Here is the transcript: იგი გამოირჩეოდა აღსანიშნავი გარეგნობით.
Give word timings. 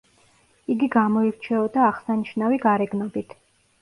იგი 0.75 0.87
გამოირჩეოდა 0.95 1.85
აღსანიშნავი 1.91 2.59
გარეგნობით. 2.67 3.37